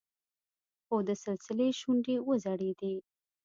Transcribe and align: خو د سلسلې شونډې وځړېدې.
خو 0.85 0.95
د 1.07 1.09
سلسلې 1.23 1.69
شونډې 1.79 2.15
وځړېدې. 2.27 2.93